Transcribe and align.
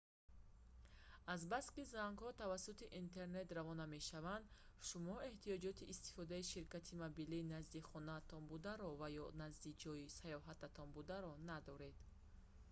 азбаски 1.33 1.83
зангҳо 1.95 2.29
тавассути 2.41 2.85
интернет 3.01 3.47
равона 3.57 3.85
мешаванд 3.95 4.45
шумо 4.87 5.15
эҳтиёҷоти 5.29 5.89
истифодаи 5.93 6.47
ширкати 6.53 6.93
мобилии 7.03 7.49
назди 7.55 7.85
хонаатон 7.89 8.41
бударо 8.51 8.87
ва 8.99 9.07
ё 9.23 9.25
назди 9.41 9.77
ҷойи 9.81 10.13
саёҳататон 10.19 10.87
бударо 10.97 11.31
надоред 11.49 11.95